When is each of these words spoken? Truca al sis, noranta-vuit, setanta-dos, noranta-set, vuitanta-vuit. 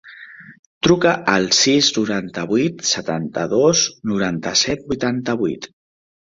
Truca 0.85 1.11
al 1.33 1.43
sis, 1.57 1.89
noranta-vuit, 1.97 2.81
setanta-dos, 2.93 3.83
noranta-set, 4.13 4.83
vuitanta-vuit. 4.89 5.71